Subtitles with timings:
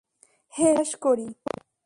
[0.53, 1.27] হে, বিশ্বাস করি।